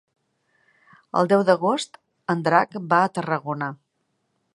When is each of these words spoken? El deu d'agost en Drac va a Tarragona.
El 1.19 1.29
deu 1.33 1.43
d'agost 1.49 1.99
en 2.35 2.41
Drac 2.47 2.73
va 2.95 3.03
a 3.09 3.13
Tarragona. 3.19 3.69